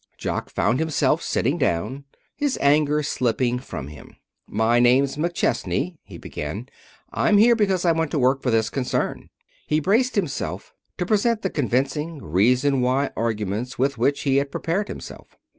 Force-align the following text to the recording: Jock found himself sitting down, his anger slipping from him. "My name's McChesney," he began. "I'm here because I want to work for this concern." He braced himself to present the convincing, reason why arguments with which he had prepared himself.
Jock 0.17 0.49
found 0.49 0.79
himself 0.79 1.21
sitting 1.21 1.59
down, 1.59 2.05
his 2.35 2.57
anger 2.59 3.03
slipping 3.03 3.59
from 3.59 3.87
him. 3.89 4.15
"My 4.47 4.79
name's 4.79 5.15
McChesney," 5.15 5.97
he 6.01 6.17
began. 6.17 6.65
"I'm 7.11 7.37
here 7.37 7.55
because 7.55 7.85
I 7.85 7.91
want 7.91 8.09
to 8.09 8.17
work 8.17 8.41
for 8.41 8.49
this 8.49 8.71
concern." 8.71 9.29
He 9.67 9.79
braced 9.79 10.15
himself 10.15 10.73
to 10.97 11.05
present 11.05 11.43
the 11.43 11.51
convincing, 11.51 12.17
reason 12.19 12.81
why 12.81 13.11
arguments 13.15 13.77
with 13.77 13.99
which 13.99 14.21
he 14.21 14.37
had 14.37 14.49
prepared 14.51 14.87
himself. 14.87 15.37